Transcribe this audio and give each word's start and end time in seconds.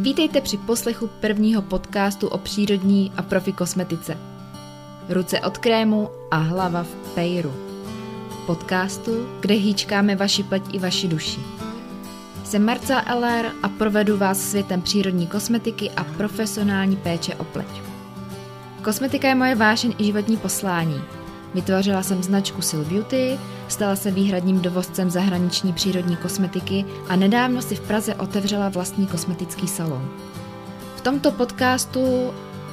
Vítejte 0.00 0.40
při 0.40 0.56
poslechu 0.56 1.06
prvního 1.20 1.62
podcastu 1.62 2.28
o 2.28 2.38
přírodní 2.38 3.12
a 3.16 3.22
profi 3.22 3.52
kosmetice. 3.52 4.18
Ruce 5.08 5.40
od 5.40 5.58
krému 5.58 6.10
a 6.30 6.36
hlava 6.36 6.82
v 6.82 6.94
pejru. 7.14 7.54
Podcastu, 8.46 9.28
kde 9.40 9.54
hýčkáme 9.54 10.16
vaši 10.16 10.42
pleť 10.42 10.62
i 10.72 10.78
vaši 10.78 11.08
duši. 11.08 11.40
Jsem 12.44 12.64
Marca 12.64 13.14
LR 13.14 13.46
a 13.62 13.68
provedu 13.68 14.16
vás 14.16 14.50
světem 14.50 14.82
přírodní 14.82 15.26
kosmetiky 15.26 15.90
a 15.90 16.04
profesionální 16.04 16.96
péče 16.96 17.34
o 17.34 17.44
pleť. 17.44 17.82
Kosmetika 18.82 19.28
je 19.28 19.34
moje 19.34 19.54
vášeň 19.54 19.94
i 19.98 20.04
životní 20.04 20.36
poslání– 20.36 21.00
Vytvořila 21.54 22.02
jsem 22.02 22.22
značku 22.22 22.62
Sil 22.68 22.82
Beauty, 22.84 23.38
stala 23.68 23.96
se 23.96 24.10
výhradním 24.10 24.60
dovozcem 24.60 25.10
zahraniční 25.10 25.72
přírodní 25.72 26.16
kosmetiky 26.16 26.84
a 27.08 27.16
nedávno 27.16 27.62
si 27.62 27.74
v 27.74 27.80
Praze 27.80 28.14
otevřela 28.14 28.68
vlastní 28.68 29.06
kosmetický 29.06 29.68
salon. 29.68 30.08
V 30.96 31.00
tomto 31.00 31.32
podcastu 31.32 32.30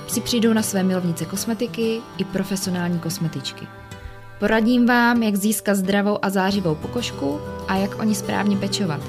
si 0.08 0.22
přijdou 0.22 0.54
na 0.54 0.62
své 0.62 0.84
milovnice 0.84 1.26
kosmetiky 1.26 2.02
i 2.18 2.24
profesionální 2.24 3.00
kosmetičky. 3.00 3.68
Poradím 4.40 4.86
vám, 4.86 5.24
jak 5.24 5.36
získat 5.36 5.76
zdravou 5.76 6.26
a 6.26 6.30
zářivou 6.30 6.76
pokožku 6.76 7.40
a 7.68 7.76
jak 7.76 8.00
o 8.00 8.04
ní 8.04 8.16
správně 8.16 8.58
pečovat. 8.58 9.02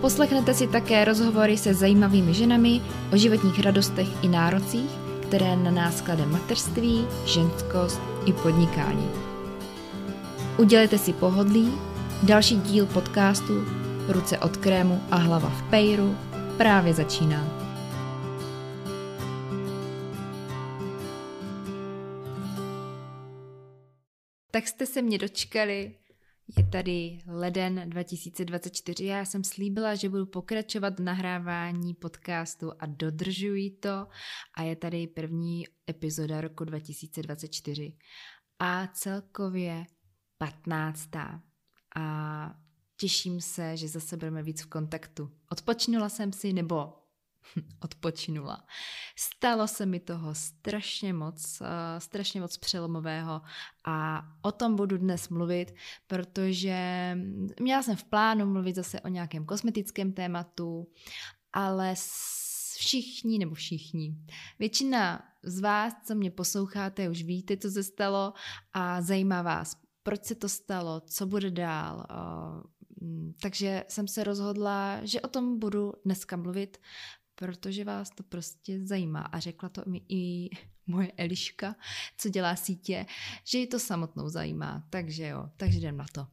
Poslechnete 0.00 0.54
si 0.54 0.66
také 0.66 1.04
rozhovory 1.04 1.56
se 1.56 1.74
zajímavými 1.74 2.34
ženami 2.34 2.80
o 3.12 3.16
životních 3.16 3.60
radostech 3.60 4.24
i 4.24 4.28
nárocích, 4.28 4.90
které 5.22 5.56
na 5.56 5.70
nás 5.70 6.00
klade 6.00 6.26
mateřství, 6.26 7.06
ženskost 7.24 8.00
i 8.26 8.32
podnikání. 8.32 9.27
Udělejte 10.58 10.98
si 10.98 11.12
pohodlí, 11.12 11.72
další 12.22 12.60
díl 12.60 12.86
podcastu 12.86 13.64
Ruce 14.08 14.38
od 14.38 14.56
krému 14.56 15.02
a 15.10 15.16
hlava 15.16 15.50
v 15.50 15.70
pejru 15.70 16.16
právě 16.56 16.94
začíná. 16.94 17.68
Tak 24.50 24.68
jste 24.68 24.86
se 24.86 25.02
mě 25.02 25.18
dočkali. 25.18 25.94
Je 26.58 26.66
tady 26.66 27.18
leden 27.26 27.82
2024. 27.86 29.04
Já 29.04 29.24
jsem 29.24 29.44
slíbila, 29.44 29.94
že 29.94 30.08
budu 30.08 30.26
pokračovat 30.26 30.98
v 30.98 31.02
nahrávání 31.02 31.94
podcastu 31.94 32.72
a 32.78 32.86
dodržuji 32.86 33.70
to. 33.70 34.06
A 34.54 34.62
je 34.62 34.76
tady 34.76 35.06
první 35.06 35.64
epizoda 35.90 36.40
roku 36.40 36.64
2024. 36.64 37.92
A 38.58 38.86
celkově 38.86 39.84
15. 40.38 41.08
A 41.96 42.54
těším 42.96 43.40
se, 43.40 43.76
že 43.76 43.88
zase 43.88 44.16
budeme 44.16 44.42
víc 44.42 44.62
v 44.62 44.66
kontaktu. 44.66 45.30
Odpočinula 45.50 46.08
jsem 46.08 46.32
si, 46.32 46.52
nebo 46.52 46.92
odpočinula. 47.80 48.66
Stalo 49.16 49.68
se 49.68 49.86
mi 49.86 50.00
toho 50.00 50.34
strašně 50.34 51.12
moc, 51.12 51.60
uh, 51.60 51.66
strašně 51.98 52.40
moc 52.40 52.56
přelomového 52.56 53.40
a 53.86 54.26
o 54.42 54.52
tom 54.52 54.76
budu 54.76 54.98
dnes 54.98 55.28
mluvit, 55.28 55.74
protože 56.06 56.78
měla 57.60 57.82
jsem 57.82 57.96
v 57.96 58.04
plánu 58.04 58.46
mluvit 58.46 58.74
zase 58.76 59.00
o 59.00 59.08
nějakém 59.08 59.44
kosmetickém 59.44 60.12
tématu, 60.12 60.86
ale 61.52 61.94
všichni, 62.76 63.38
nebo 63.38 63.54
všichni, 63.54 64.14
většina 64.58 65.22
z 65.42 65.60
vás, 65.60 65.92
co 66.06 66.14
mě 66.14 66.30
posloucháte, 66.30 67.10
už 67.10 67.22
víte, 67.22 67.56
co 67.56 67.70
se 67.70 67.82
stalo 67.82 68.32
a 68.72 69.02
zajímá 69.02 69.42
vás, 69.42 69.87
proč 70.08 70.24
se 70.24 70.34
to 70.34 70.48
stalo, 70.48 71.00
co 71.00 71.26
bude 71.26 71.50
dál, 71.50 72.06
uh, 72.10 72.62
takže 73.42 73.84
jsem 73.88 74.08
se 74.08 74.24
rozhodla, 74.24 75.00
že 75.02 75.20
o 75.20 75.28
tom 75.28 75.58
budu 75.58 75.92
dneska 76.04 76.36
mluvit, 76.36 76.80
protože 77.34 77.84
vás 77.84 78.10
to 78.10 78.22
prostě 78.22 78.86
zajímá. 78.86 79.20
A 79.20 79.38
řekla 79.38 79.68
to 79.68 79.82
mi 79.86 80.02
i 80.08 80.48
moje 80.86 81.12
Eliška, 81.16 81.76
co 82.18 82.28
dělá 82.28 82.56
sítě, 82.56 83.06
že 83.44 83.58
ji 83.58 83.66
to 83.66 83.78
samotnou 83.78 84.28
zajímá. 84.28 84.84
Takže 84.90 85.26
jo, 85.26 85.48
takže 85.56 85.78
jdem 85.78 85.96
na 85.96 86.06
to. 86.12 86.26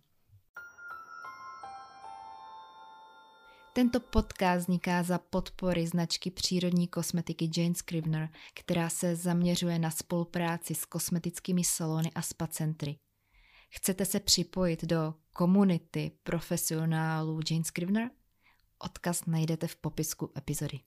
Tento 3.73 3.99
podcast 3.99 4.61
vzniká 4.61 5.03
za 5.03 5.17
podpory 5.17 5.87
značky 5.87 6.31
přírodní 6.31 6.87
kosmetiky 6.87 7.49
Jane 7.57 7.75
Scrivener, 7.75 8.29
která 8.53 8.89
se 8.89 9.15
zaměřuje 9.15 9.79
na 9.79 9.91
spolupráci 9.91 10.75
s 10.75 10.85
kosmetickými 10.85 11.63
salony 11.63 12.11
a 12.15 12.21
spa 12.21 12.47
centry. 12.47 12.97
Chcete 13.69 14.05
se 14.05 14.19
připojit 14.19 14.83
do 14.83 15.13
komunity 15.33 16.11
profesionálů 16.23 17.39
Jane 17.51 17.63
Scrivener? 17.63 18.09
Odkaz 18.79 19.25
najdete 19.25 19.67
v 19.67 19.75
popisku 19.75 20.31
epizody. 20.37 20.79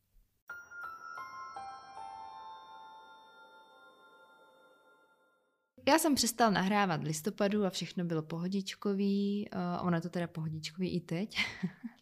Já 5.88 5.98
jsem 5.98 6.14
přestal 6.14 6.50
nahrávat 6.50 7.00
v 7.00 7.06
listopadu 7.06 7.64
a 7.64 7.70
všechno 7.70 8.04
bylo 8.04 8.22
pohodičkový. 8.22 9.48
Uh, 9.84 10.00
to 10.00 10.08
teda 10.08 10.26
pohodičkový 10.26 10.96
i 10.96 11.00
teď. 11.00 11.36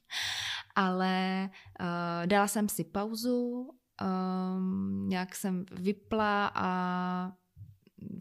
Ale 0.75 1.51
uh, 1.81 2.27
dala 2.27 2.49
jsem 2.49 2.69
si 2.69 2.85
pauzu, 2.85 3.71
um, 4.03 5.09
nějak 5.09 5.35
jsem 5.35 5.65
vypla 5.73 6.53
a 6.55 7.33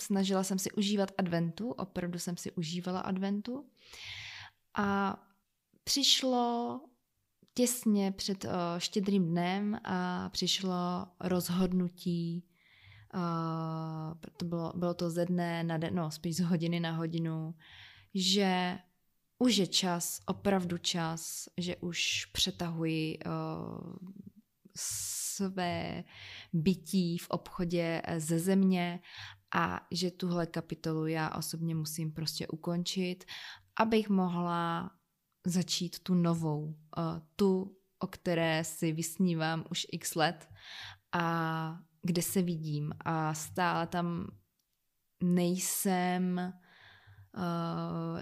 snažila 0.01 0.43
jsem 0.43 0.59
si 0.59 0.71
užívat 0.71 1.11
adventu, 1.17 1.71
opravdu 1.71 2.19
jsem 2.19 2.37
si 2.37 2.51
užívala 2.51 2.99
adventu. 2.99 3.69
A 4.77 5.17
přišlo 5.83 6.81
těsně 7.53 8.11
před 8.11 8.45
uh, 8.45 8.51
štědrým 8.77 9.27
dnem 9.27 9.79
a 9.83 10.29
přišlo 10.29 11.07
rozhodnutí 11.19 12.45
uh, 13.13 14.13
to 14.37 14.45
bylo, 14.45 14.73
bylo 14.75 14.93
to 14.93 15.09
ze 15.09 15.25
dne 15.25 15.63
na 15.63 15.77
den, 15.77 15.95
no 15.95 16.11
spíš 16.11 16.35
z 16.35 16.39
hodiny 16.39 16.79
na 16.79 16.91
hodinu, 16.91 17.55
že 18.13 18.77
už 19.39 19.57
je 19.57 19.67
čas, 19.67 20.19
opravdu 20.25 20.77
čas, 20.77 21.49
že 21.57 21.75
už 21.75 22.25
přetahuji 22.25 23.19
uh, 23.19 23.95
své 24.75 26.03
bytí 26.53 27.17
v 27.17 27.29
obchodě 27.29 28.01
ze 28.17 28.39
země 28.39 28.99
a 29.53 29.87
že 29.91 30.11
tuhle 30.11 30.47
kapitolu 30.47 31.07
já 31.07 31.29
osobně 31.29 31.75
musím 31.75 32.11
prostě 32.11 32.47
ukončit, 32.47 33.25
abych 33.79 34.09
mohla 34.09 34.91
začít 35.45 35.99
tu 35.99 36.13
novou, 36.13 36.65
uh, 36.65 36.75
tu, 37.35 37.77
o 37.99 38.07
které 38.07 38.63
si 38.63 38.91
vysnívám 38.91 39.65
už 39.71 39.87
x 39.91 40.15
let 40.15 40.49
a 41.11 41.79
kde 42.01 42.21
se 42.21 42.41
vidím. 42.41 42.91
A 42.99 43.33
stále 43.33 43.87
tam 43.87 44.27
nejsem, 45.23 46.53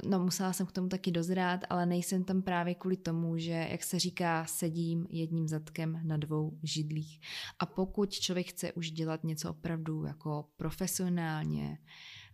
no 0.09 0.19
musela 0.19 0.53
jsem 0.53 0.65
k 0.65 0.71
tomu 0.71 0.89
taky 0.89 1.11
dozrát, 1.11 1.59
ale 1.69 1.85
nejsem 1.85 2.23
tam 2.23 2.41
právě 2.41 2.75
kvůli 2.75 2.97
tomu, 2.97 3.37
že, 3.37 3.67
jak 3.71 3.83
se 3.83 3.99
říká, 3.99 4.45
sedím 4.45 5.07
jedním 5.09 5.47
zadkem 5.47 5.99
na 6.03 6.17
dvou 6.17 6.59
židlích. 6.63 7.19
A 7.59 7.65
pokud 7.65 8.11
člověk 8.11 8.47
chce 8.47 8.73
už 8.73 8.91
dělat 8.91 9.23
něco 9.23 9.49
opravdu 9.49 10.05
jako 10.05 10.45
profesionálně, 10.57 11.77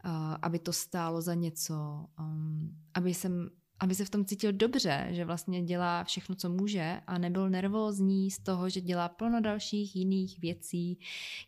uh, 0.06 0.12
aby 0.41 0.59
to 0.59 0.73
stálo 0.73 1.22
za 1.22 1.34
něco, 1.34 2.06
um, 2.19 2.78
aby 2.94 3.13
jsem 3.13 3.50
aby 3.81 3.95
se 3.95 4.06
v 4.06 4.09
tom 4.09 4.25
cítil 4.25 4.53
dobře, 4.53 5.07
že 5.09 5.25
vlastně 5.25 5.63
dělá 5.63 6.03
všechno, 6.03 6.35
co 6.35 6.50
může 6.50 7.01
a 7.07 7.18
nebyl 7.18 7.50
nervózní 7.50 8.31
z 8.31 8.39
toho, 8.39 8.69
že 8.69 8.81
dělá 8.81 9.09
plno 9.09 9.41
dalších 9.41 9.95
jiných 9.95 10.39
věcí, 10.39 11.00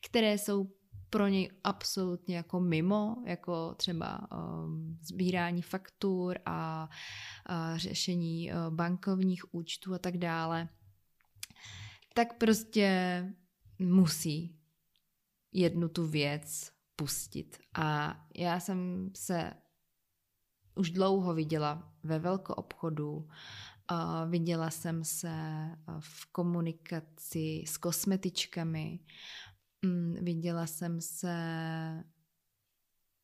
které 0.06 0.38
jsou 0.38 0.70
pro 1.11 1.27
něj 1.27 1.51
absolutně 1.63 2.35
jako 2.35 2.59
mimo, 2.59 3.16
jako 3.25 3.75
třeba 3.75 4.27
um, 4.31 4.97
sbírání 5.01 5.61
faktur 5.61 6.39
a, 6.45 6.89
a 7.45 7.77
řešení 7.77 8.51
uh, 8.51 8.75
bankovních 8.75 9.53
účtů 9.53 9.94
a 9.94 9.99
tak 9.99 10.17
dále, 10.17 10.69
tak 12.13 12.37
prostě 12.37 13.25
musí 13.79 14.59
jednu 15.52 15.90
tu 15.90 16.08
věc 16.08 16.72
pustit. 16.96 17.59
A 17.73 18.19
já 18.35 18.59
jsem 18.59 19.09
se 19.16 19.53
už 20.75 20.91
dlouho 20.91 21.34
viděla 21.34 21.93
ve 22.03 22.19
velkoobchodu, 22.19 23.28
a 23.93 24.25
viděla 24.25 24.69
jsem 24.69 25.03
se 25.03 25.31
v 25.99 26.31
komunikaci 26.31 27.64
s 27.67 27.78
kosmetičkami, 27.78 28.99
mm, 29.85 30.16
viděla 30.22 30.67
jsem 30.67 31.01
se 31.01 31.33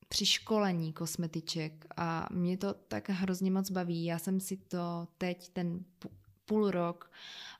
při 0.09 0.25
školení 0.25 0.93
kosmetiček 0.93 1.85
a 1.97 2.27
mě 2.31 2.57
to 2.57 2.73
tak 2.73 3.09
hrozně 3.09 3.51
moc 3.51 3.71
baví. 3.71 4.05
Já 4.05 4.19
jsem 4.19 4.39
si 4.39 4.57
to 4.57 5.07
teď 5.17 5.49
ten 5.49 5.85
půl 6.45 6.71
rok 6.71 7.11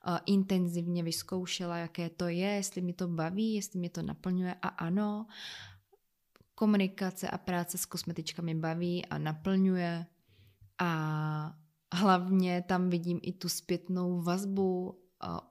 uh, 0.07 0.17
intenzivně 0.25 1.03
vyzkoušela, 1.03 1.77
jaké 1.77 2.09
to 2.09 2.27
je, 2.27 2.47
jestli 2.47 2.81
mi 2.81 2.93
to 2.93 3.07
baví, 3.07 3.53
jestli 3.53 3.79
mě 3.79 3.89
to 3.89 4.01
naplňuje 4.01 4.55
a 4.61 4.67
ano, 4.67 5.27
komunikace 6.55 7.29
a 7.29 7.37
práce 7.37 7.77
s 7.77 7.85
kosmetičkami 7.85 8.55
baví 8.55 9.05
a 9.05 9.17
naplňuje 9.17 10.05
a 10.79 11.57
hlavně 11.93 12.63
tam 12.67 12.89
vidím 12.89 13.19
i 13.21 13.33
tu 13.33 13.49
zpětnou 13.49 14.21
vazbu 14.21 14.99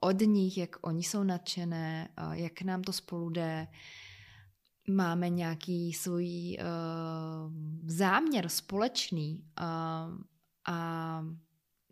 od 0.01 0.21
nich, 0.21 0.59
jak 0.59 0.77
oni 0.83 1.03
jsou 1.03 1.23
nadšené, 1.23 2.09
jak 2.33 2.63
nám 2.63 2.83
to 2.83 2.93
spolu 2.93 3.31
jde, 3.31 3.69
máme 4.89 5.29
nějaký 5.29 5.93
svůj 5.93 6.57
uh, 6.61 7.53
záměr 7.87 8.49
společný 8.49 9.45
a 10.67 11.25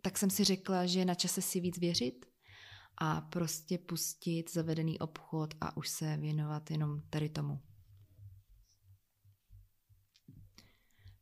tak 0.01 0.17
jsem 0.17 0.29
si 0.29 0.43
řekla, 0.43 0.85
že 0.85 0.99
je 0.99 1.05
na 1.05 1.15
čase 1.15 1.41
si 1.41 1.59
víc 1.59 1.77
věřit 1.77 2.25
a 2.97 3.21
prostě 3.21 3.77
pustit 3.77 4.53
zavedený 4.53 4.99
obchod 4.99 5.53
a 5.61 5.77
už 5.77 5.89
se 5.89 6.17
věnovat 6.17 6.71
jenom 6.71 7.01
tady 7.09 7.29
tomu. 7.29 7.59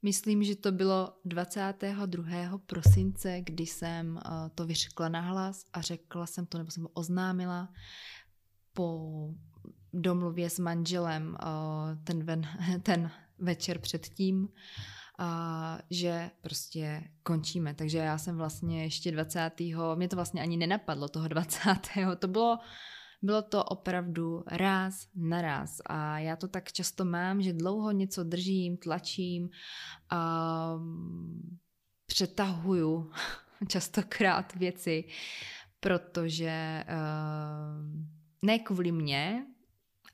Myslím, 0.04 0.44
že 0.44 0.56
to 0.56 0.72
bylo 0.72 1.14
22. 1.26 2.58
prosince, 2.66 3.42
kdy 3.42 3.66
jsem 3.66 4.20
uh, 4.26 4.50
to 4.56 4.66
vyřekla 4.66 5.10
nahlas 5.10 5.66
a 5.74 5.82
řekla 5.82 6.26
jsem 6.26 6.46
to, 6.46 6.58
nebo 6.58 6.72
jsem 6.72 6.84
to 6.84 6.90
oznámila 6.90 7.70
po 8.74 9.10
domluvě 9.94 10.50
s 10.50 10.60
manželem 10.60 11.38
uh, 11.44 12.04
ten, 12.04 12.24
ven, 12.24 12.42
ten 12.84 13.12
večer 13.40 13.80
předtím, 13.80 14.50
že 15.90 16.32
prostě 16.42 17.04
končíme. 17.24 17.74
Takže 17.74 17.98
já 17.98 18.18
jsem 18.18 18.38
vlastně 18.38 18.84
ještě 18.84 19.12
20. 19.12 19.52
mě 19.96 20.08
to 20.08 20.16
vlastně 20.16 20.42
ani 20.42 20.58
nenapadlo 20.58 21.08
toho 21.08 21.28
20. 21.28 21.60
To 22.20 22.28
bylo 22.28 22.60
bylo 23.24 23.42
to 23.42 23.64
opravdu 23.64 24.44
ráz 24.48 25.08
na 25.16 25.42
ráz 25.42 25.82
a 25.86 26.20
já 26.20 26.36
to 26.36 26.48
tak 26.48 26.72
často 26.72 27.06
mám, 27.06 27.42
že 27.42 27.54
dlouho 27.54 27.92
něco 27.92 28.24
držím, 28.24 28.78
tlačím 28.78 29.50
a 30.10 30.80
přetahuju 32.06 33.12
častokrát 33.68 34.56
věci, 34.56 35.04
protože 35.80 36.84
uh, 36.88 38.06
ne 38.42 38.60
kvůli 38.60 38.92
mně, 38.92 39.46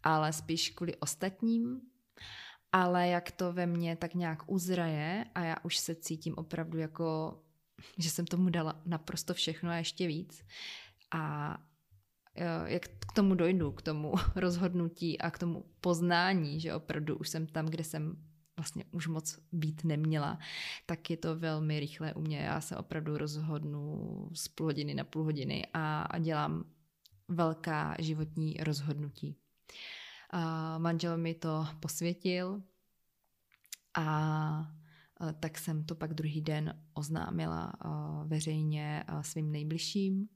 ale 0.03 0.33
spíš 0.33 0.69
kvůli 0.69 0.95
ostatním, 0.95 1.81
ale 2.71 3.07
jak 3.07 3.31
to 3.31 3.53
ve 3.53 3.65
mně 3.65 3.95
tak 3.95 4.15
nějak 4.15 4.51
uzraje 4.51 5.25
a 5.35 5.43
já 5.43 5.55
už 5.63 5.77
se 5.77 5.95
cítím 5.95 6.33
opravdu 6.37 6.77
jako, 6.77 7.39
že 7.97 8.09
jsem 8.09 8.25
tomu 8.25 8.49
dala 8.49 8.81
naprosto 8.85 9.33
všechno 9.33 9.69
a 9.69 9.75
ještě 9.75 10.07
víc. 10.07 10.43
A 11.11 11.57
Eh, 11.59 11.68
jak 12.65 12.87
k 12.87 13.13
tomu 13.15 13.35
dojdu, 13.35 13.71
k 13.71 13.81
tomu 13.81 14.13
rozhodnutí 14.35 15.21
a 15.21 15.31
k 15.31 15.39
tomu 15.39 15.65
poznání, 15.81 16.59
že 16.59 16.75
opravdu 16.75 17.17
už 17.17 17.29
jsem 17.29 17.47
tam, 17.47 17.65
kde 17.65 17.83
jsem 17.83 18.15
vlastně 18.57 18.85
už 18.91 19.07
moc 19.07 19.39
být 19.51 19.83
neměla, 19.83 20.39
tak 20.85 21.09
je 21.09 21.17
to 21.17 21.35
velmi 21.35 21.79
rychle 21.79 22.13
u 22.13 22.21
mě. 22.21 22.37
Já 22.37 22.61
se 22.61 22.77
opravdu 22.77 23.17
rozhodnu 23.17 24.29
z 24.33 24.47
půl 24.47 24.65
hodiny 24.65 24.93
na 24.93 25.03
půl 25.03 25.23
hodiny 25.23 25.67
a, 25.73 26.01
a 26.01 26.17
dělám 26.17 26.63
velká 27.27 27.95
životní 27.99 28.57
rozhodnutí. 28.59 29.35
A 30.29 30.77
manžel 30.77 31.17
mi 31.17 31.33
to 31.33 31.67
posvětil 31.79 32.63
a 33.97 34.71
tak 35.39 35.57
jsem 35.57 35.83
to 35.83 35.95
pak 35.95 36.13
druhý 36.13 36.41
den 36.41 36.81
oznámila 36.93 37.73
veřejně 38.25 39.03
svým 39.21 39.51
nejbližším 39.51 40.29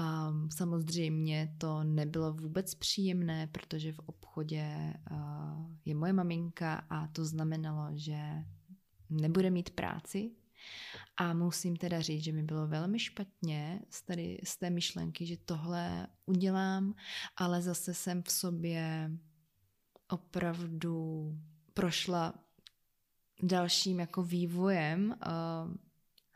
a 0.00 0.32
samozřejmě 0.56 1.54
to 1.58 1.84
nebylo 1.84 2.32
vůbec 2.32 2.74
příjemné, 2.74 3.46
protože 3.46 3.92
v 3.92 3.98
obchodě 3.98 4.94
je 5.84 5.94
moje 5.94 6.12
maminka 6.12 6.74
a 6.90 7.06
to 7.06 7.24
znamenalo, 7.24 7.90
že 7.94 8.18
nebude 9.10 9.50
mít 9.50 9.70
práci. 9.70 10.30
A 11.16 11.32
musím 11.32 11.76
teda 11.76 12.00
říct, 12.00 12.24
že 12.24 12.32
mi 12.32 12.42
bylo 12.42 12.66
velmi 12.66 12.98
špatně 12.98 13.80
z, 13.90 14.02
tady, 14.02 14.38
z 14.44 14.56
té 14.56 14.70
myšlenky, 14.70 15.26
že 15.26 15.36
tohle 15.36 16.06
udělám, 16.26 16.94
ale 17.36 17.62
zase 17.62 17.94
jsem 17.94 18.22
v 18.22 18.30
sobě 18.30 19.10
opravdu 20.08 21.30
prošla 21.74 22.34
dalším 23.42 24.00
jako 24.00 24.22
vývojem 24.22 25.10
uh, 25.10 25.74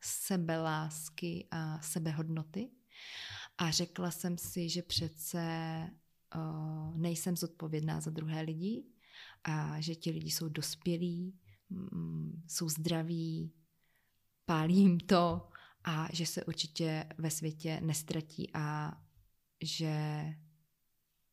sebelásky 0.01 1.49
a 1.51 1.81
sebehodnoty. 1.81 2.71
A 3.61 3.71
řekla 3.71 4.11
jsem 4.11 4.39
si, 4.39 4.69
že 4.69 4.83
přece 4.83 5.43
uh, 6.37 6.97
nejsem 6.97 7.37
zodpovědná 7.37 8.01
za 8.01 8.11
druhé 8.11 8.41
lidi 8.41 8.85
a 9.45 9.81
že 9.81 9.95
ti 9.95 10.11
lidi 10.11 10.31
jsou 10.31 10.49
dospělí, 10.49 11.39
mm, 11.71 12.43
jsou 12.49 12.69
zdraví, 12.69 13.53
pálí 14.45 14.77
jim 14.77 15.01
to 15.01 15.49
a 15.85 16.09
že 16.13 16.27
se 16.27 16.45
určitě 16.45 17.07
ve 17.19 17.31
světě 17.31 17.81
nestratí 17.81 18.51
a 18.55 18.93
že 19.63 20.25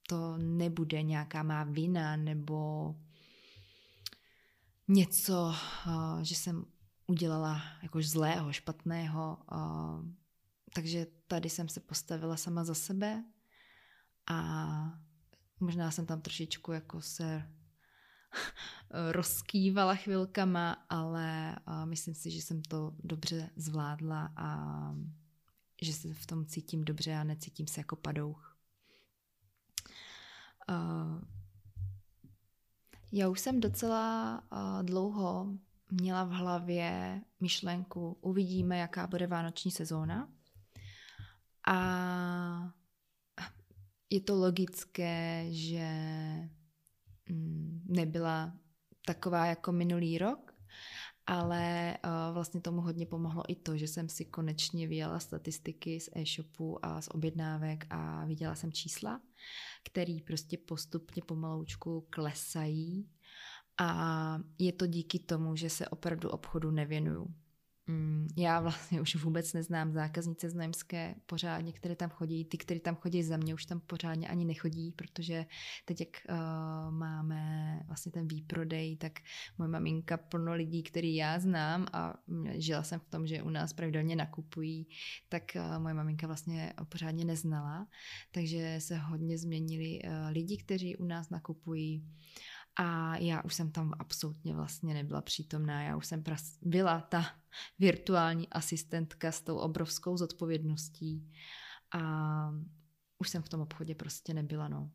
to 0.09 0.37
nebude 0.37 1.03
nějaká 1.03 1.43
má 1.43 1.63
vina 1.63 2.17
nebo 2.17 2.95
něco, 4.87 5.53
uh, 5.87 6.21
že 6.21 6.35
jsem 6.35 6.65
udělala 7.07 7.61
jakož 7.83 8.09
zlého, 8.09 8.53
špatného, 8.53 9.37
uh, 9.51 10.26
takže 10.77 11.07
tady 11.27 11.49
jsem 11.49 11.69
se 11.69 11.79
postavila 11.79 12.37
sama 12.37 12.63
za 12.63 12.73
sebe 12.73 13.23
a 14.29 14.99
možná 15.59 15.91
jsem 15.91 16.05
tam 16.05 16.21
trošičku 16.21 16.71
jako 16.71 17.01
se 17.01 17.51
rozkývala 19.11 19.95
chvilkama, 19.95 20.85
ale 20.89 21.55
myslím 21.85 22.15
si, 22.15 22.31
že 22.31 22.41
jsem 22.41 22.61
to 22.61 22.95
dobře 23.03 23.49
zvládla 23.55 24.33
a 24.35 24.49
že 25.81 25.93
se 25.93 26.13
v 26.13 26.25
tom 26.25 26.45
cítím 26.45 26.85
dobře 26.85 27.15
a 27.15 27.23
necítím 27.23 27.67
se 27.67 27.79
jako 27.79 27.95
padouch. 27.95 28.57
Já 33.11 33.29
už 33.29 33.39
jsem 33.39 33.59
docela 33.59 34.43
dlouho 34.81 35.57
měla 35.91 36.23
v 36.23 36.31
hlavě 36.31 37.21
myšlenku, 37.39 38.17
uvidíme, 38.21 38.77
jaká 38.77 39.07
bude 39.07 39.27
vánoční 39.27 39.71
sezóna. 39.71 40.36
A 41.67 42.73
je 44.09 44.21
to 44.21 44.35
logické, 44.35 45.45
že 45.49 45.89
mm, 47.29 47.81
nebyla 47.85 48.53
taková 49.05 49.45
jako 49.45 49.71
minulý 49.71 50.17
rok, 50.17 50.53
ale 51.25 51.97
vlastně 52.31 52.61
tomu 52.61 52.81
hodně 52.81 53.05
pomohlo 53.05 53.43
i 53.47 53.55
to, 53.55 53.77
že 53.77 53.87
jsem 53.87 54.09
si 54.09 54.25
konečně 54.25 54.87
vyjela 54.87 55.19
statistiky 55.19 55.99
z 55.99 56.09
e-shopu 56.15 56.85
a 56.85 57.01
z 57.01 57.07
objednávek 57.11 57.85
a 57.89 58.25
viděla 58.25 58.55
jsem 58.55 58.71
čísla, 58.71 59.21
které 59.83 60.17
prostě 60.25 60.57
postupně 60.57 61.23
pomaloučku 61.25 62.07
klesají 62.09 63.09
a 63.77 64.39
je 64.59 64.73
to 64.73 64.87
díky 64.87 65.19
tomu, 65.19 65.55
že 65.55 65.69
se 65.69 65.87
opravdu 65.87 66.29
obchodu 66.29 66.71
nevěnuju. 66.71 67.33
Mm, 67.87 68.27
já 68.37 68.59
vlastně 68.59 69.01
už 69.01 69.15
vůbec 69.15 69.53
neznám 69.53 69.91
zákaznice 69.91 70.49
znojemské 70.49 71.15
pořádně, 71.25 71.73
které 71.73 71.95
tam 71.95 72.09
chodí. 72.09 72.45
Ty, 72.45 72.57
které 72.57 72.79
tam 72.79 72.95
chodí 72.95 73.23
za 73.23 73.37
mě, 73.37 73.53
už 73.53 73.65
tam 73.65 73.79
pořádně 73.79 74.27
ani 74.27 74.45
nechodí, 74.45 74.91
protože 74.91 75.45
teď, 75.85 75.99
jak 75.99 76.09
uh, 76.29 76.93
máme 76.93 77.79
vlastně 77.87 78.11
ten 78.11 78.27
výprodej, 78.27 78.97
tak 78.97 79.19
moje 79.57 79.69
maminka 79.69 80.17
plno 80.17 80.53
lidí, 80.53 80.83
který 80.83 81.15
já 81.15 81.39
znám 81.39 81.87
a 81.93 82.13
žila 82.53 82.83
jsem 82.83 82.99
v 82.99 83.05
tom, 83.05 83.27
že 83.27 83.43
u 83.43 83.49
nás 83.49 83.73
pravidelně 83.73 84.15
nakupují, 84.15 84.87
tak 85.29 85.43
uh, 85.55 85.79
moje 85.83 85.93
maminka 85.93 86.27
vlastně 86.27 86.73
pořádně 86.89 87.25
neznala. 87.25 87.87
Takže 88.31 88.75
se 88.79 88.97
hodně 88.97 89.37
změnili 89.37 89.99
uh, 90.03 90.11
lidi, 90.31 90.57
kteří 90.57 90.95
u 90.95 91.05
nás 91.05 91.29
nakupují. 91.29 92.03
A 92.79 93.17
já 93.17 93.41
už 93.43 93.53
jsem 93.53 93.71
tam 93.71 93.93
absolutně 93.99 94.53
vlastně 94.53 94.93
nebyla 94.93 95.21
přítomná. 95.21 95.83
Já 95.83 95.97
už 95.97 96.05
jsem 96.05 96.23
byla 96.61 97.01
ta 97.01 97.25
virtuální 97.79 98.49
asistentka 98.49 99.31
s 99.31 99.41
tou 99.41 99.57
obrovskou 99.57 100.17
zodpovědností 100.17 101.31
a 101.93 102.51
už 103.19 103.29
jsem 103.29 103.41
v 103.41 103.49
tom 103.49 103.61
obchodě 103.61 103.95
prostě 103.95 104.33
nebyla, 104.33 104.67
no. 104.67 104.91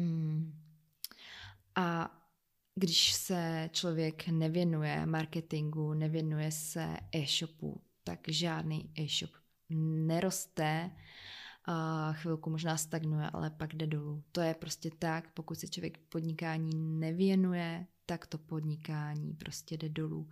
Mm. 0.00 0.64
A 1.74 2.14
když 2.74 3.12
se 3.12 3.70
člověk 3.72 4.28
nevěnuje 4.28 5.06
marketingu, 5.06 5.94
nevěnuje 5.94 6.52
se 6.52 6.96
e-shopu, 7.12 7.82
tak 8.04 8.20
žádný 8.28 8.92
e-shop 8.98 9.30
neroste, 9.70 10.90
a 11.70 12.12
chvilku 12.12 12.50
možná 12.50 12.76
stagnuje, 12.76 13.30
ale 13.30 13.50
pak 13.50 13.74
jde 13.74 13.86
dolů. 13.86 14.24
To 14.32 14.40
je 14.40 14.54
prostě 14.54 14.90
tak, 14.98 15.32
pokud 15.34 15.58
se 15.58 15.68
člověk 15.68 15.98
podnikání 15.98 16.70
nevěnuje, 16.74 17.86
tak 18.06 18.26
to 18.26 18.38
podnikání 18.38 19.34
prostě 19.34 19.76
jde 19.76 19.88
dolů. 19.88 20.30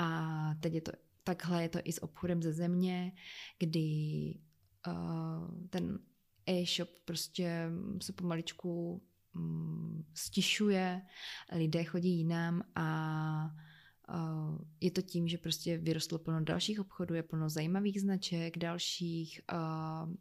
A 0.00 0.54
teď 0.60 0.74
je 0.74 0.80
to, 0.80 0.92
takhle 1.24 1.62
je 1.62 1.68
to 1.68 1.78
i 1.84 1.92
s 1.92 2.02
obchodem 2.02 2.42
ze 2.42 2.52
země, 2.52 3.12
kdy 3.58 3.88
uh, 4.86 5.68
ten 5.70 5.98
e-shop 6.46 6.88
prostě 7.04 7.70
se 8.02 8.12
pomaličku 8.12 9.02
um, 9.34 10.06
stišuje, 10.14 11.02
lidé 11.52 11.84
chodí 11.84 12.18
jinam 12.18 12.62
a 12.74 13.50
Uh, 14.14 14.58
je 14.80 14.90
to 14.90 15.02
tím, 15.02 15.28
že 15.28 15.38
prostě 15.38 15.78
vyrostlo 15.78 16.18
plno 16.18 16.40
dalších 16.40 16.80
obchodů, 16.80 17.14
je 17.14 17.22
plno 17.22 17.50
zajímavých 17.50 18.00
značek, 18.00 18.58
dalších 18.58 19.40
uh, 19.52 20.14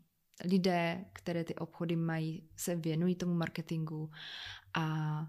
lidé, 0.44 1.06
které 1.14 1.44
ty 1.44 1.56
obchody 1.56 1.96
mají, 1.96 2.50
se 2.56 2.76
věnují 2.76 3.16
tomu 3.16 3.34
marketingu 3.34 4.10
a 4.74 5.28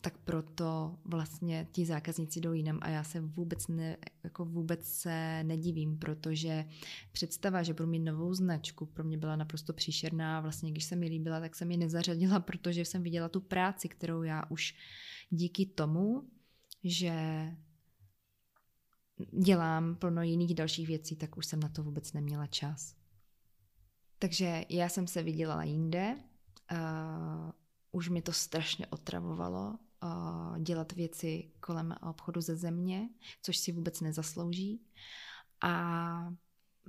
tak 0.00 0.18
proto 0.18 0.98
vlastně 1.04 1.66
ti 1.72 1.86
zákazníci 1.86 2.40
jdou 2.40 2.52
jinam 2.52 2.78
a 2.82 2.88
já 2.88 3.04
se 3.04 3.20
vůbec, 3.20 3.68
ne, 3.68 3.96
jako 4.24 4.44
vůbec 4.44 4.88
se 4.88 5.44
nedivím, 5.44 5.98
protože 5.98 6.64
představa, 7.12 7.62
že 7.62 7.74
budu 7.74 7.88
mít 7.88 7.98
novou 7.98 8.34
značku, 8.34 8.86
pro 8.86 9.04
mě 9.04 9.18
byla 9.18 9.36
naprosto 9.36 9.72
příšerná. 9.72 10.40
Vlastně, 10.40 10.70
když 10.70 10.84
se 10.84 10.96
mi 10.96 11.06
líbila, 11.06 11.40
tak 11.40 11.56
jsem 11.56 11.70
ji 11.70 11.76
nezařadila, 11.76 12.40
protože 12.46 12.84
jsem 12.84 13.02
viděla 13.02 13.28
tu 13.28 13.40
práci, 13.40 13.88
kterou 13.88 14.22
já 14.22 14.42
už 14.50 14.74
díky 15.30 15.66
tomu, 15.66 16.22
že 16.84 17.12
dělám 19.42 19.96
plno 19.96 20.22
jiných 20.22 20.54
dalších 20.54 20.86
věcí, 20.86 21.16
tak 21.16 21.36
už 21.36 21.46
jsem 21.46 21.60
na 21.60 21.68
to 21.68 21.82
vůbec 21.82 22.12
neměla 22.12 22.46
čas. 22.46 22.95
Takže 24.18 24.64
já 24.68 24.88
jsem 24.88 25.06
se 25.06 25.22
vydělala 25.22 25.64
jinde, 25.64 26.16
uh, 26.72 27.50
už 27.92 28.08
mi 28.08 28.22
to 28.22 28.32
strašně 28.32 28.86
otravovalo, 28.86 29.78
uh, 30.02 30.58
dělat 30.58 30.92
věci 30.92 31.50
kolem 31.60 31.94
obchodu 32.10 32.40
ze 32.40 32.56
země, 32.56 33.08
což 33.42 33.56
si 33.56 33.72
vůbec 33.72 34.00
nezaslouží. 34.00 34.80
A 35.62 36.34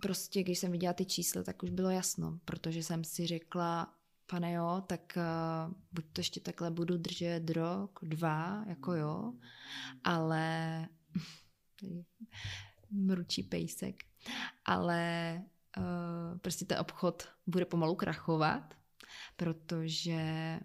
prostě, 0.01 0.43
když 0.43 0.59
jsem 0.59 0.71
viděla 0.71 0.93
ty 0.93 1.05
čísla, 1.05 1.43
tak 1.43 1.63
už 1.63 1.69
bylo 1.69 1.89
jasno, 1.89 2.39
protože 2.45 2.83
jsem 2.83 3.03
si 3.03 3.27
řekla, 3.27 3.93
pane 4.25 4.53
jo, 4.53 4.83
tak 4.87 5.17
uh, 5.17 5.73
buď 5.91 6.05
to 6.13 6.19
ještě 6.19 6.39
takhle 6.39 6.71
budu 6.71 6.97
držet 6.97 7.49
rok, 7.49 7.99
dva, 8.03 8.65
jako 8.67 8.93
jo, 8.93 9.33
ale 10.03 10.87
mručí 12.91 13.43
pejsek, 13.43 14.03
ale 14.65 15.43
uh, 15.77 16.37
prostě 16.39 16.65
ten 16.65 16.79
obchod 16.79 17.27
bude 17.47 17.65
pomalu 17.65 17.95
krachovat, 17.95 18.73
protože 19.35 20.59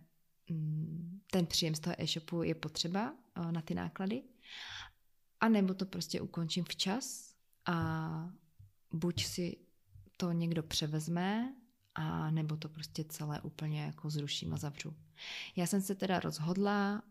um, 0.50 1.20
ten 1.30 1.46
příjem 1.46 1.74
z 1.74 1.80
toho 1.80 1.96
e-shopu 1.98 2.42
je 2.42 2.54
potřeba 2.54 3.14
uh, 3.38 3.52
na 3.52 3.62
ty 3.62 3.74
náklady, 3.74 4.22
a 5.40 5.48
nebo 5.48 5.74
to 5.74 5.86
prostě 5.86 6.20
ukončím 6.20 6.64
včas 6.64 7.34
a 7.66 8.30
buď 8.94 9.24
si 9.24 9.56
to 10.16 10.32
někdo 10.32 10.62
převezme, 10.62 11.54
a 11.94 12.30
nebo 12.30 12.56
to 12.56 12.68
prostě 12.68 13.04
celé 13.04 13.40
úplně 13.40 13.82
jako 13.82 14.10
zruším 14.10 14.54
a 14.54 14.56
zavřu. 14.56 14.96
Já 15.56 15.66
jsem 15.66 15.82
se 15.82 15.94
teda 15.94 16.20
rozhodla 16.20 17.02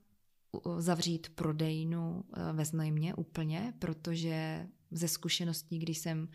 zavřít 0.77 1.29
prodejnu 1.35 2.23
eh, 2.33 2.53
ve 2.53 2.65
Znojmě 2.65 3.15
úplně, 3.15 3.73
protože 3.79 4.67
ze 4.91 5.07
zkušeností, 5.07 5.79
když 5.79 5.97
jsem 5.97 6.27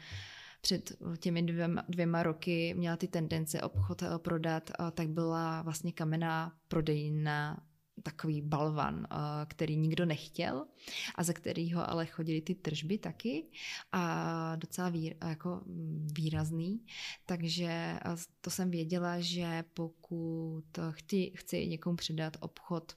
před 0.66 0.92
těmi 1.18 1.42
dvěma, 1.42 1.84
dvěma 1.88 2.22
roky 2.22 2.74
měla 2.74 2.96
ty 2.96 3.08
tendence 3.08 3.62
obchod 3.62 4.02
eh, 4.02 4.06
prodat, 4.18 4.70
eh, 4.70 4.90
tak 4.90 5.08
byla 5.08 5.62
vlastně 5.62 5.92
kamená 5.92 6.56
prodejna 6.68 7.62
takový 8.02 8.42
balvan, 8.42 9.06
který 9.48 9.76
nikdo 9.76 10.06
nechtěl 10.06 10.66
a 11.14 11.22
ze 11.22 11.32
kterého 11.32 11.90
ale 11.90 12.06
chodily 12.06 12.40
ty 12.40 12.54
tržby 12.54 12.98
taky 12.98 13.46
a 13.92 14.56
docela 14.56 14.88
výr, 14.88 15.14
jako 15.28 15.60
mm, 15.66 16.08
výrazný. 16.12 16.86
Takže 17.26 17.98
to 18.40 18.50
jsem 18.50 18.70
věděla, 18.70 19.20
že 19.20 19.64
pokud 19.74 20.64
chci, 20.90 21.32
chci 21.36 21.66
někomu 21.68 21.96
předat 21.96 22.36
obchod 22.40 22.92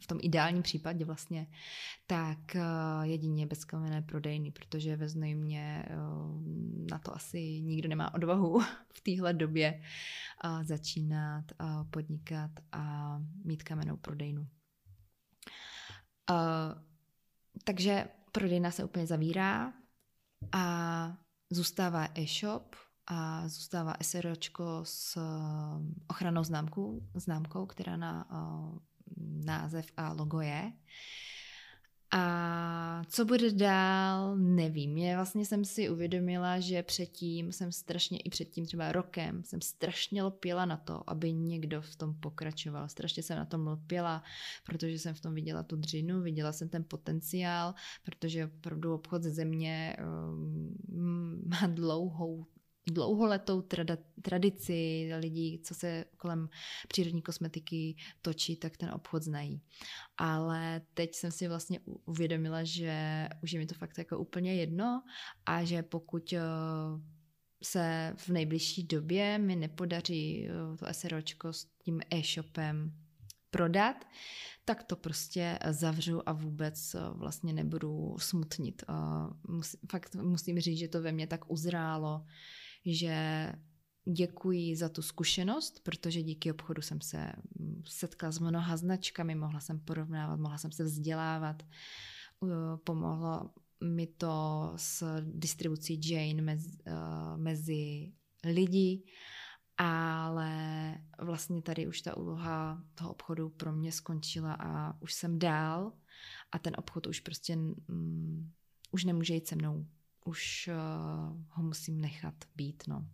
v 0.00 0.06
tom 0.06 0.18
ideálním 0.22 0.62
případě 0.62 1.04
vlastně, 1.04 1.46
tak 2.06 2.56
eh, 2.56 2.62
jedině 3.02 3.46
bezkamenné 3.46 4.02
prodejny, 4.02 4.50
protože 4.50 4.96
ve 4.96 5.08
Znojmě 5.08 5.84
eh, 5.88 5.96
na 6.90 6.98
to 6.98 7.16
asi 7.16 7.60
nikdo 7.60 7.88
nemá 7.88 8.14
odvahu 8.14 8.60
v 8.94 9.00
téhle 9.00 9.32
době 9.32 9.82
eh, 10.44 10.64
začínat 10.64 11.44
podnikat 11.90 12.50
a 12.72 13.18
mít 13.44 13.62
kamennou 13.62 13.96
prodejnu. 13.96 14.46
Takže 17.64 18.08
prodejna 18.32 18.70
se 18.70 18.84
úplně 18.84 19.06
zavírá 19.06 19.72
a 20.52 21.16
zůstává 21.50 22.08
e-shop 22.14 22.76
a 23.06 23.48
zůstává 23.48 23.94
SROčko 24.02 24.80
s 24.84 25.18
ochranou 26.08 26.44
známkou, 26.44 27.00
známkou, 27.14 27.66
která 27.66 27.96
na 27.96 28.26
název 29.44 29.86
a 29.96 30.12
logo 30.12 30.40
je. 30.40 30.72
A 32.14 33.02
co 33.08 33.24
bude 33.24 33.52
dál, 33.52 34.36
nevím. 34.36 34.96
Já 34.96 35.16
vlastně 35.16 35.46
jsem 35.46 35.64
si 35.64 35.90
uvědomila, 35.90 36.60
že 36.60 36.82
předtím 36.82 37.52
jsem 37.52 37.72
strašně, 37.72 38.18
i 38.18 38.30
předtím 38.30 38.66
třeba 38.66 38.92
rokem, 38.92 39.44
jsem 39.44 39.60
strašně 39.60 40.22
lpěla 40.22 40.64
na 40.64 40.76
to, 40.76 41.10
aby 41.10 41.32
někdo 41.32 41.82
v 41.82 41.96
tom 41.96 42.14
pokračoval. 42.14 42.88
Strašně 42.88 43.22
jsem 43.22 43.36
na 43.36 43.44
tom 43.44 43.66
lpěla, 43.66 44.22
protože 44.64 44.98
jsem 44.98 45.14
v 45.14 45.20
tom 45.20 45.34
viděla 45.34 45.62
tu 45.62 45.76
dřinu, 45.76 46.22
viděla 46.22 46.52
jsem 46.52 46.68
ten 46.68 46.84
potenciál, 46.88 47.74
protože 48.04 48.44
opravdu 48.44 48.94
obchod 48.94 49.22
ze 49.22 49.30
země 49.30 49.96
um, 50.28 51.42
má 51.48 51.66
dlouhou 51.66 52.46
dlouholetou 52.86 53.62
trada, 53.62 53.96
tradici 54.22 55.10
lidí, 55.18 55.60
co 55.64 55.74
se 55.74 56.04
kolem 56.16 56.48
přírodní 56.88 57.22
kosmetiky 57.22 57.96
točí, 58.22 58.56
tak 58.56 58.76
ten 58.76 58.90
obchod 58.90 59.22
znají. 59.22 59.62
Ale 60.16 60.82
teď 60.94 61.14
jsem 61.14 61.30
si 61.30 61.48
vlastně 61.48 61.80
uvědomila, 62.04 62.64
že 62.64 63.28
už 63.42 63.52
je 63.52 63.58
mi 63.58 63.66
to 63.66 63.74
fakt 63.74 63.98
jako 63.98 64.18
úplně 64.18 64.54
jedno 64.54 65.02
a 65.46 65.64
že 65.64 65.82
pokud 65.82 66.32
eh, 66.32 66.40
se 67.62 68.14
v 68.16 68.28
nejbližší 68.28 68.84
době 68.84 69.38
mi 69.38 69.56
nepodaří 69.56 70.48
eh, 70.48 70.76
to 70.76 70.86
SROčko 70.92 71.52
s 71.52 71.64
tím 71.64 72.00
e-shopem 72.10 72.92
prodat, 73.50 73.96
tak 74.64 74.82
to 74.82 74.96
prostě 74.96 75.58
zavřu 75.70 76.28
a 76.28 76.32
vůbec 76.32 76.94
eh, 76.94 76.98
vlastně 77.14 77.52
nebudu 77.52 78.16
smutnit. 78.18 78.84
Fakt 79.90 80.14
musím 80.14 80.60
říct, 80.60 80.78
že 80.78 80.88
to 80.88 81.02
ve 81.02 81.12
mně 81.12 81.26
tak 81.26 81.50
uzrálo, 81.50 82.24
že 82.84 83.52
děkuji 84.04 84.76
za 84.76 84.88
tu 84.88 85.02
zkušenost, 85.02 85.80
protože 85.82 86.22
díky 86.22 86.52
obchodu 86.52 86.82
jsem 86.82 87.00
se 87.00 87.32
mm, 87.58 87.82
setkala 87.86 88.32
s 88.32 88.38
mnoha 88.38 88.76
značkami, 88.76 89.34
mohla 89.34 89.60
jsem 89.60 89.80
porovnávat, 89.80 90.40
mohla 90.40 90.58
jsem 90.58 90.72
se 90.72 90.84
vzdělávat, 90.84 91.62
pomohlo 92.84 93.50
mi 93.84 94.06
to 94.06 94.72
s 94.76 95.20
distribucí 95.20 96.00
Jane 96.04 96.42
mezi, 96.42 96.78
mezi 97.36 98.12
lidi, 98.44 99.02
ale 99.76 100.94
vlastně 101.18 101.62
tady 101.62 101.86
už 101.86 102.02
ta 102.02 102.16
úloha 102.16 102.84
toho 102.94 103.10
obchodu 103.10 103.48
pro 103.48 103.72
mě 103.72 103.92
skončila 103.92 104.54
a 104.60 105.00
už 105.00 105.14
jsem 105.14 105.38
dál 105.38 105.92
a 106.52 106.58
ten 106.58 106.74
obchod 106.78 107.06
už 107.06 107.20
prostě 107.20 107.56
um, 107.88 108.52
už 108.90 109.04
nemůže 109.04 109.34
jít 109.34 109.48
se 109.48 109.56
mnou 109.56 109.86
už 110.24 110.70
uh, 110.72 111.36
ho 111.48 111.62
musím 111.62 112.00
nechat 112.00 112.34
být, 112.56 112.82
no. 112.88 113.06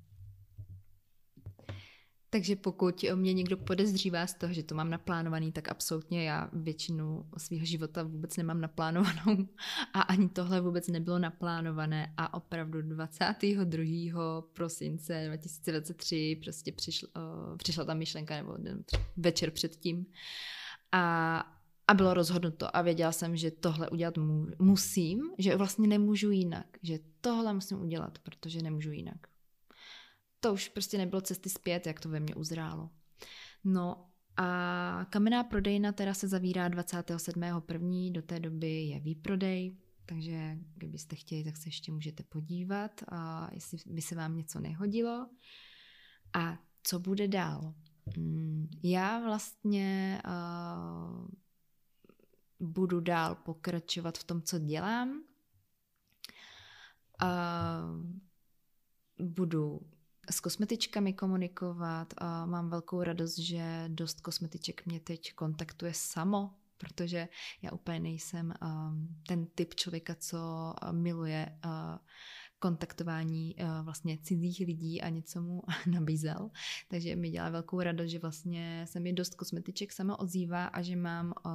Takže 2.30 2.56
pokud 2.56 3.04
mě 3.14 3.34
někdo 3.34 3.56
podezřívá 3.56 4.26
z 4.26 4.34
toho, 4.34 4.52
že 4.52 4.62
to 4.62 4.74
mám 4.74 4.90
naplánovaný, 4.90 5.52
tak 5.52 5.68
absolutně 5.68 6.24
já 6.24 6.50
většinu 6.52 7.26
svého 7.36 7.64
života 7.64 8.02
vůbec 8.02 8.36
nemám 8.36 8.60
naplánovanou 8.60 9.48
a 9.94 10.00
ani 10.00 10.28
tohle 10.28 10.60
vůbec 10.60 10.88
nebylo 10.88 11.18
naplánované 11.18 12.14
a 12.16 12.34
opravdu 12.34 12.82
22. 12.82 14.42
prosince 14.52 15.24
2023 15.26 16.40
prostě 16.44 16.72
přišla, 16.72 17.08
uh, 17.16 17.56
přišla 17.56 17.84
ta 17.84 17.94
myšlenka 17.94 18.36
nebo 18.36 18.56
večer 19.16 19.50
předtím 19.50 20.06
a 20.92 21.57
a 21.88 21.94
bylo 21.94 22.14
rozhodnuto 22.14 22.76
a 22.76 22.82
věděla 22.82 23.12
jsem, 23.12 23.36
že 23.36 23.50
tohle 23.50 23.90
udělat 23.90 24.18
mu, 24.18 24.46
musím, 24.58 25.30
že 25.38 25.56
vlastně 25.56 25.88
nemůžu 25.88 26.30
jinak, 26.30 26.66
že 26.82 26.98
tohle 27.20 27.54
musím 27.54 27.80
udělat, 27.80 28.18
protože 28.18 28.62
nemůžu 28.62 28.92
jinak. 28.92 29.26
To 30.40 30.52
už 30.52 30.68
prostě 30.68 30.98
nebylo 30.98 31.20
cesty 31.20 31.50
zpět, 31.50 31.86
jak 31.86 32.00
to 32.00 32.08
ve 32.08 32.20
mně 32.20 32.34
uzrálo. 32.34 32.90
No 33.64 34.10
a 34.36 35.06
kamenná 35.10 35.44
prodejna 35.44 35.92
teda 35.92 36.14
se 36.14 36.28
zavírá 36.28 36.68
27.1. 36.68 38.12
Do 38.12 38.22
té 38.22 38.40
doby 38.40 38.82
je 38.82 39.00
výprodej, 39.00 39.76
takže 40.06 40.58
kdybyste 40.74 41.16
chtěli, 41.16 41.44
tak 41.44 41.56
se 41.56 41.68
ještě 41.68 41.92
můžete 41.92 42.22
podívat, 42.22 43.02
a 43.08 43.48
jestli 43.52 43.78
by 43.86 44.02
se 44.02 44.14
vám 44.14 44.36
něco 44.36 44.60
nehodilo. 44.60 45.28
A 46.32 46.58
co 46.82 46.98
bude 46.98 47.28
dál? 47.28 47.74
Hmm, 48.16 48.68
já 48.82 49.20
vlastně 49.20 50.20
uh, 50.26 51.28
budu 52.60 53.00
dál 53.00 53.34
pokračovat 53.34 54.18
v 54.18 54.24
tom, 54.24 54.42
co 54.42 54.58
dělám. 54.58 55.22
A 57.20 57.80
budu 59.18 59.80
s 60.30 60.40
kosmetičkami 60.40 61.12
komunikovat 61.12 62.14
a 62.18 62.46
mám 62.46 62.70
velkou 62.70 63.02
radost, 63.02 63.38
že 63.38 63.84
dost 63.88 64.20
kosmetiček 64.20 64.86
mě 64.86 65.00
teď 65.00 65.34
kontaktuje 65.34 65.94
samo, 65.94 66.54
protože 66.78 67.28
já 67.62 67.72
úplně 67.72 68.00
nejsem 68.00 68.54
um, 68.62 69.08
ten 69.26 69.46
typ 69.46 69.74
člověka, 69.74 70.14
co 70.14 70.74
miluje 70.92 71.58
uh, 71.64 71.98
kontaktování 72.58 73.54
uh, 73.54 73.84
vlastně 73.84 74.18
cizích 74.22 74.58
lidí 74.66 75.02
a 75.02 75.08
něco 75.08 75.42
mu 75.42 75.62
nabízel. 75.86 76.50
Takže 76.88 77.16
mi 77.16 77.30
dělá 77.30 77.50
velkou 77.50 77.80
radost, 77.80 78.10
že 78.10 78.18
vlastně 78.18 78.86
se 78.88 79.00
mi 79.00 79.12
dost 79.12 79.34
kosmetiček 79.34 79.92
sama 79.92 80.18
ozývá 80.18 80.66
a 80.66 80.82
že 80.82 80.96
mám 80.96 81.26
uh, 81.46 81.52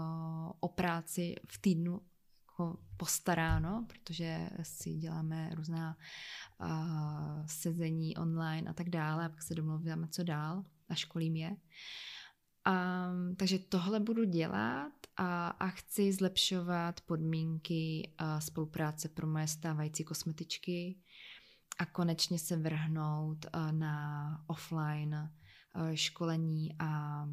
o 0.60 0.68
práci 0.68 1.36
v 1.48 1.62
týdnu 1.62 2.02
jako 2.54 2.80
postaráno, 2.98 3.86
protože 3.88 4.50
si 4.62 4.94
děláme 4.94 5.50
různá 5.56 5.98
uh, 6.62 7.46
sezení 7.46 8.18
online 8.18 8.70
a 8.70 8.74
tak 8.74 8.90
dále 8.90 9.26
a 9.26 9.30
pak 9.30 9.44
se 9.44 9.56
domluváme, 9.56 10.08
co 10.08 10.24
dál 10.24 10.64
a 10.90 10.96
školím 10.96 11.36
je. 11.36 11.50
Um, 12.68 13.36
takže 13.36 13.60
tohle 13.60 14.00
budu 14.00 14.24
dělat 14.24 14.94
a, 15.18 15.48
a 15.48 15.68
chci 15.68 16.14
zlepšovat 16.14 17.02
podmínky 17.02 18.14
a 18.18 18.42
spolupráce 18.42 19.10
pro 19.10 19.28
moje 19.28 19.48
stávající 19.48 20.04
kosmetičky 20.04 20.98
a 21.80 21.86
konečně 21.86 22.40
se 22.40 22.58
vrhnout 22.58 23.46
na 23.72 24.44
offline 24.48 25.32
školení 25.94 26.76
a 26.80 27.26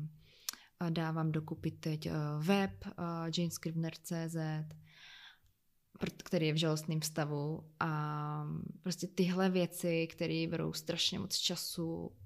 dávám 0.90 1.32
dokupy 1.32 1.70
teď 1.70 2.08
web 2.38 2.84
janescrivener.cz 3.37 4.37
který 6.25 6.46
je 6.46 6.52
v 6.52 6.56
žalostném 6.56 7.02
stavu 7.02 7.70
a 7.80 8.44
prostě 8.82 9.06
tyhle 9.06 9.50
věci, 9.50 10.06
které 10.06 10.46
berou 10.50 10.72
strašně 10.72 11.18
moc 11.18 11.37
času 11.37 12.16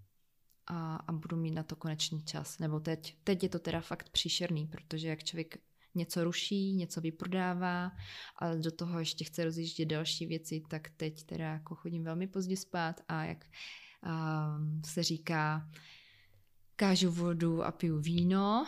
a, 0.67 0.97
a 0.97 1.13
budu 1.13 1.37
mít 1.37 1.51
na 1.51 1.63
to 1.63 1.77
konečný 1.77 2.23
čas. 2.23 2.59
Nebo 2.59 2.81
teď, 2.81 3.17
teď 3.25 3.43
je 3.43 3.49
to 3.49 3.59
teda 3.59 3.81
fakt 3.81 4.09
příšerný, 4.09 4.67
protože 4.67 5.09
jak 5.09 5.25
člověk 5.25 5.59
něco 5.95 6.25
ruší, 6.25 6.75
něco 6.75 7.01
vyprodává, 7.01 7.93
ale 8.37 8.59
do 8.59 8.71
toho 8.71 8.99
ještě 8.99 9.25
chce 9.25 9.45
rozjíždět 9.45 9.89
další 9.89 10.27
věci, 10.27 10.63
tak 10.69 10.91
teď 10.97 11.25
teda 11.25 11.45
jako 11.45 11.75
chodím 11.75 12.05
velmi 12.05 12.27
pozdě 12.27 12.57
spát 12.57 13.01
a 13.09 13.25
jak 13.25 13.47
um, 14.07 14.83
se 14.85 15.03
říká, 15.03 15.69
kážu 16.77 17.11
vodu 17.11 17.65
a 17.65 17.73
piju 17.73 18.01
víno, 18.01 18.67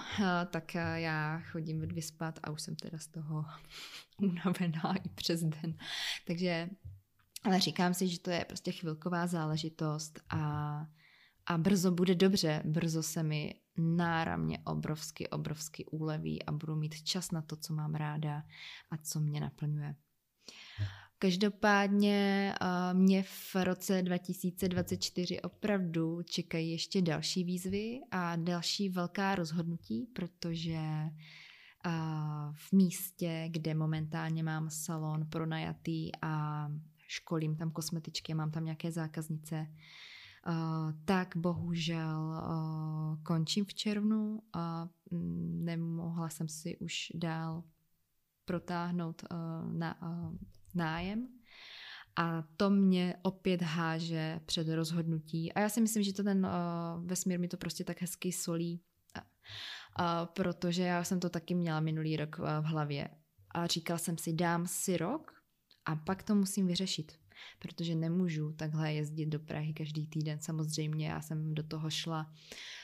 tak 0.50 0.74
já 0.94 1.40
chodím 1.40 1.80
ve 1.80 1.86
dvě 1.86 2.02
spát 2.02 2.38
a 2.42 2.50
už 2.50 2.62
jsem 2.62 2.76
teda 2.76 2.98
z 2.98 3.06
toho 3.06 3.44
unavená 4.18 4.94
i 5.04 5.08
přes 5.08 5.42
den. 5.42 5.78
Takže, 6.26 6.68
ale 7.44 7.60
říkám 7.60 7.94
si, 7.94 8.08
že 8.08 8.20
to 8.20 8.30
je 8.30 8.44
prostě 8.44 8.72
chvilková 8.72 9.26
záležitost 9.26 10.20
a, 10.30 10.86
a 11.46 11.58
brzo 11.58 11.90
bude 11.90 12.14
dobře, 12.14 12.62
brzo 12.64 13.02
se 13.02 13.22
mi 13.22 13.54
náramně 13.78 14.58
obrovsky, 14.64 15.28
obrovsky 15.28 15.84
úleví 15.84 16.42
a 16.42 16.52
budu 16.52 16.76
mít 16.76 17.02
čas 17.02 17.30
na 17.30 17.42
to, 17.42 17.56
co 17.56 17.74
mám 17.74 17.94
ráda 17.94 18.42
a 18.90 18.96
co 18.96 19.20
mě 19.20 19.40
naplňuje. 19.40 19.94
Každopádně 21.18 22.54
mě 22.92 23.22
v 23.22 23.54
roce 23.54 24.02
2024 24.02 25.40
opravdu 25.40 26.22
čekají 26.22 26.70
ještě 26.70 27.02
další 27.02 27.44
výzvy 27.44 28.00
a 28.10 28.36
další 28.36 28.88
velká 28.88 29.34
rozhodnutí, 29.34 30.06
protože 30.06 30.80
v 32.52 32.72
místě, 32.72 33.48
kde 33.50 33.74
momentálně 33.74 34.42
mám 34.42 34.70
salon 34.70 35.26
pronajatý 35.26 36.10
a 36.22 36.66
školím 37.08 37.56
tam 37.56 37.70
kosmetičky, 37.70 38.34
mám 38.34 38.50
tam 38.50 38.64
nějaké 38.64 38.92
zákaznice, 38.92 39.66
tak 41.04 41.36
bohužel 41.36 42.42
končím 43.22 43.64
v 43.64 43.74
červnu 43.74 44.42
a 44.52 44.88
mm, 45.10 45.64
nemohla 45.64 46.28
jsem 46.28 46.48
si 46.48 46.78
už 46.78 47.12
dál 47.14 47.64
protáhnout 48.44 49.24
na 49.72 49.98
nájem. 50.74 51.28
A 52.16 52.42
to 52.56 52.70
mě 52.70 53.14
opět 53.22 53.62
háže 53.62 54.40
před 54.46 54.68
rozhodnutí. 54.68 55.52
A 55.52 55.60
já 55.60 55.68
si 55.68 55.80
myslím, 55.80 56.02
že 56.02 56.12
to 56.12 56.22
ten 56.22 56.48
vesmír 57.04 57.40
mi 57.40 57.48
to 57.48 57.56
prostě 57.56 57.84
tak 57.84 58.00
hezky 58.00 58.32
solí, 58.32 58.82
protože 60.24 60.82
já 60.82 61.04
jsem 61.04 61.20
to 61.20 61.30
taky 61.30 61.54
měla 61.54 61.80
minulý 61.80 62.16
rok 62.16 62.38
v 62.38 62.64
hlavě. 62.64 63.08
A 63.50 63.66
říkal 63.66 63.98
jsem 63.98 64.18
si, 64.18 64.32
dám 64.32 64.66
si 64.66 64.96
rok 64.96 65.32
a 65.84 65.96
pak 65.96 66.22
to 66.22 66.34
musím 66.34 66.66
vyřešit 66.66 67.25
protože 67.58 67.94
nemůžu 67.94 68.52
takhle 68.52 68.92
jezdit 68.92 69.26
do 69.26 69.40
Prahy 69.40 69.72
každý 69.72 70.06
týden. 70.06 70.38
Samozřejmě 70.40 71.08
já 71.08 71.20
jsem 71.20 71.54
do 71.54 71.62
toho 71.62 71.90
šla 71.90 72.32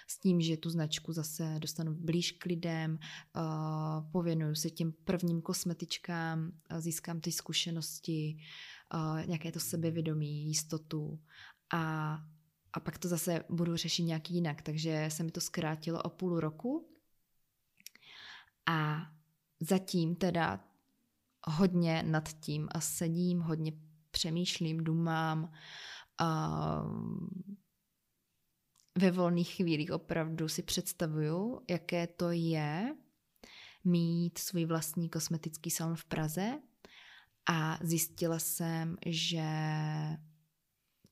s 0.07 0.19
tím, 0.19 0.41
že 0.41 0.57
tu 0.57 0.71
značku 0.71 1.13
zase 1.13 1.57
dostanu 1.59 1.95
blíž 1.95 2.33
k 2.33 2.45
lidem, 2.45 2.99
uh, 3.37 4.11
pověnuju 4.13 4.55
se 4.55 4.71
těm 4.71 4.93
prvním 5.05 5.43
kosmetičkám, 5.43 6.53
získám 6.79 7.21
ty 7.21 7.33
zkušenosti, 7.33 8.37
uh, 8.95 9.27
nějaké 9.27 9.53
to 9.53 9.61
sebevědomí, 9.61 10.47
jistotu 10.47 11.21
a, 11.73 12.15
a 12.73 12.81
pak 12.81 12.99
to 12.99 13.09
zase 13.09 13.45
budu 13.51 13.77
řešit 13.77 14.03
nějak 14.03 14.31
jinak. 14.31 14.63
Takže 14.63 15.07
se 15.09 15.23
mi 15.23 15.31
to 15.31 15.41
zkrátilo 15.41 16.03
o 16.03 16.11
půl 16.11 16.41
roku 16.41 16.89
a 18.67 19.07
zatím 19.61 20.17
teda 20.17 20.65
hodně 21.45 22.03
nad 22.03 22.29
tím 22.33 22.69
a 22.73 22.81
sedím, 22.81 23.41
hodně 23.41 23.73
přemýšlím, 24.13 24.85
dumám 24.85 25.53
a 26.19 26.83
ve 28.99 29.11
volných 29.11 29.55
chvílích 29.55 29.93
opravdu 29.93 30.49
si 30.49 30.63
představuju, 30.63 31.61
jaké 31.71 32.07
to 32.07 32.31
je 32.31 32.97
mít 33.85 34.39
svůj 34.39 34.65
vlastní 34.65 35.09
kosmetický 35.09 35.71
salon 35.71 35.97
v 35.97 36.05
Praze. 36.05 36.59
A 37.51 37.79
zjistila 37.83 38.39
jsem, 38.39 38.97
že 39.07 39.45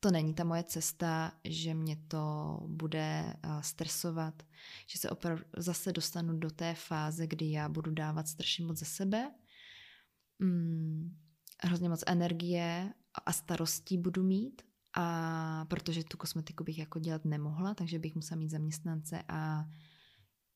to 0.00 0.10
není 0.10 0.34
ta 0.34 0.44
moje 0.44 0.64
cesta, 0.64 1.32
že 1.44 1.74
mě 1.74 1.96
to 1.96 2.58
bude 2.66 3.36
stresovat, 3.60 4.42
že 4.86 4.98
se 4.98 5.10
opravdu 5.10 5.44
zase 5.56 5.92
dostanu 5.92 6.38
do 6.38 6.50
té 6.50 6.74
fáze, 6.74 7.26
kdy 7.26 7.50
já 7.50 7.68
budu 7.68 7.90
dávat 7.90 8.28
strašně 8.28 8.64
moc 8.64 8.78
za 8.78 8.86
sebe, 8.86 9.34
mm, 10.38 11.16
hrozně 11.64 11.88
moc 11.88 12.04
energie 12.06 12.94
a 13.26 13.32
starostí 13.32 13.98
budu 13.98 14.22
mít, 14.22 14.62
a 14.96 15.64
protože 15.64 16.04
tu 16.04 16.16
kosmetiku 16.16 16.64
bych 16.64 16.78
jako 16.78 16.98
dělat 16.98 17.24
nemohla, 17.24 17.74
takže 17.74 17.98
bych 17.98 18.14
musela 18.14 18.38
mít 18.38 18.50
zaměstnance 18.50 19.22
a 19.28 19.64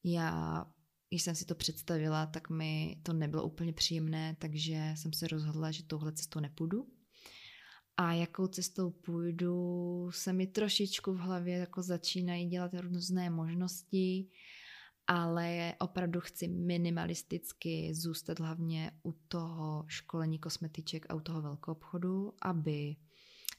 já, 0.05 0.64
když 1.11 1.23
jsem 1.23 1.35
si 1.35 1.45
to 1.45 1.55
představila, 1.55 2.27
tak 2.27 2.51
mi 2.51 3.01
to 3.03 3.12
nebylo 3.12 3.45
úplně 3.45 3.73
příjemné, 3.73 4.37
takže 4.38 4.93
jsem 4.95 5.12
se 5.12 5.29
rozhodla, 5.29 5.71
že 5.71 5.83
touhle 5.83 6.12
cestou 6.12 6.40
nepůjdu. 6.40 6.87
A 7.97 8.12
jakou 8.12 8.47
cestou 8.47 8.90
půjdu, 8.90 10.11
se 10.12 10.33
mi 10.33 10.47
trošičku 10.47 11.12
v 11.12 11.19
hlavě 11.19 11.57
jako 11.57 11.83
začínají 11.83 12.47
dělat 12.47 12.75
různé 12.75 13.31
možnosti 13.31 14.31
ale 15.07 15.75
opravdu 15.81 16.21
chci 16.21 16.49
minimalisticky 16.49 17.95
zůstat 17.95 18.40
hlavně 18.40 18.93
u 19.03 19.12
toho 19.12 19.85
školení 19.87 20.38
kosmetiček 20.38 21.07
a 21.09 21.14
u 21.14 21.21
toho 21.21 21.43
velkou 21.43 21.73
obchodu, 21.73 22.33
aby 22.43 22.97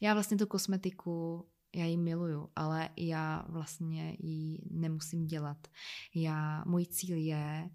já 0.01 0.13
vlastně 0.13 0.37
tu 0.37 0.45
kosmetiku 0.45 1.45
já 1.75 1.85
ji 1.85 1.97
miluju, 1.97 2.49
ale 2.55 2.89
já 2.97 3.45
vlastně 3.49 4.17
ji 4.19 4.59
nemusím 4.71 5.25
dělat. 5.25 5.67
Já, 6.15 6.63
můj 6.65 6.85
cíl 6.85 7.17
je 7.17 7.69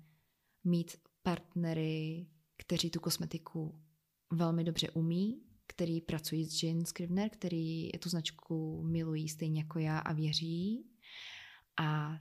mít 0.65 0.97
partnery, 1.23 2.27
kteří 2.57 2.91
tu 2.91 3.01
kosmetiku 3.01 3.83
velmi 4.33 4.65
dobře 4.65 4.91
umí, 4.91 5.43
který 5.67 6.01
pracují 6.01 6.47
s 6.47 6.63
Jane 6.63 6.85
Scrivener, 6.85 7.31
který 7.31 7.91
tu 7.93 8.09
značku 8.09 8.83
milují 8.83 9.29
stejně 9.29 9.61
jako 9.61 9.79
já 9.79 9.99
a 9.99 10.13
věří. 10.13 10.87
A 11.81 12.19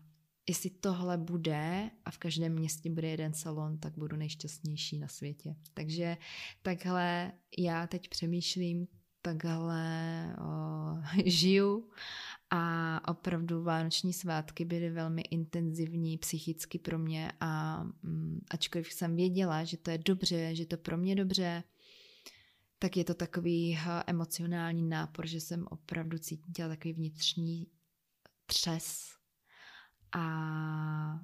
jestli 0.50 0.70
tohle 0.70 1.18
bude 1.18 1.90
a 2.06 2.12
v 2.12 2.18
každém 2.18 2.54
městě 2.54 2.90
bude 2.90 3.08
jeden 3.08 3.34
salon, 3.34 3.78
tak 3.78 3.98
budu 3.98 4.18
nejšťastnější 4.18 5.00
na 5.00 5.08
světě. 5.08 5.56
Takže 5.74 6.18
takhle 6.62 7.32
já 7.58 7.88
teď 7.88 8.10
přemýšlím, 8.10 8.88
takhle 9.22 10.36
o, 10.42 11.22
žiju 11.26 11.90
a 12.50 13.12
opravdu 13.12 13.64
vánoční 13.64 14.14
svátky 14.14 14.66
byly 14.66 14.90
velmi 14.90 15.22
intenzivní 15.22 16.18
psychicky 16.18 16.80
pro 16.80 17.00
mě 17.00 17.32
a 17.40 17.84
mm, 17.84 18.40
ačkoliv 18.50 18.94
jsem 18.94 19.16
věděla, 19.16 19.64
že 19.64 19.78
to 19.78 19.92
je 19.92 19.98
dobře, 19.98 20.56
že 20.56 20.66
to 20.66 20.78
pro 20.78 20.98
mě 20.98 21.16
dobře, 21.16 21.64
tak 22.80 22.98
je 22.98 23.04
to 23.04 23.14
takový 23.14 23.80
emocionální 24.08 24.90
nápor, 24.90 25.28
že 25.28 25.42
jsem 25.42 25.68
opravdu 25.70 26.18
cítila 26.18 26.70
takový 26.70 26.94
vnitřní 26.94 27.68
třes 28.46 29.19
a 30.16 31.20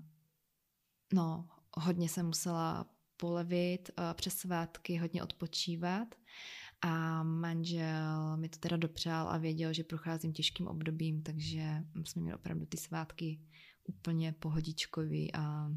no, 1.13 1.49
hodně 1.73 2.09
jsem 2.09 2.25
musela 2.25 2.85
polevit 3.17 3.89
uh, 3.89 4.13
přes 4.13 4.37
svátky, 4.37 4.97
hodně 4.97 5.23
odpočívat 5.23 6.15
a 6.81 7.23
manžel 7.23 8.37
mi 8.37 8.49
to 8.49 8.59
teda 8.59 8.77
dopřál 8.77 9.29
a 9.29 9.37
věděl, 9.37 9.73
že 9.73 9.83
procházím 9.83 10.33
těžkým 10.33 10.67
obdobím, 10.67 11.21
takže 11.21 11.83
jsme 12.05 12.21
měli 12.21 12.35
opravdu 12.35 12.65
ty 12.65 12.77
svátky 12.77 13.39
úplně 13.83 14.31
pohodičkový 14.31 15.35
a 15.35 15.71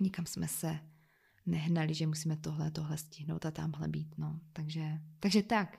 nikam 0.00 0.26
jsme 0.26 0.48
se 0.48 0.78
nehnali, 1.46 1.94
že 1.94 2.06
musíme 2.06 2.36
tohle, 2.36 2.70
tohle 2.70 2.98
stihnout 2.98 3.46
a 3.46 3.50
tamhle 3.50 3.88
být, 3.88 4.18
no. 4.18 4.40
Takže, 4.52 5.00
takže 5.20 5.42
tak. 5.42 5.78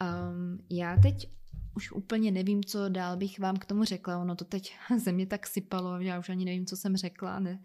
Um, 0.00 0.66
já 0.70 0.96
teď 0.96 1.30
už 1.76 1.92
úplně 1.92 2.30
nevím, 2.30 2.64
co 2.64 2.88
dál 2.88 3.16
bych 3.16 3.38
vám 3.38 3.56
k 3.56 3.64
tomu 3.64 3.84
řekla. 3.84 4.18
Ono 4.18 4.36
to 4.36 4.44
teď 4.44 4.76
ze 4.98 5.12
mě 5.12 5.26
tak 5.26 5.46
sypalo, 5.46 6.00
já 6.00 6.18
už 6.18 6.28
ani 6.28 6.44
nevím, 6.44 6.66
co 6.66 6.76
jsem 6.76 6.96
řekla. 6.96 7.38
Ne? 7.38 7.64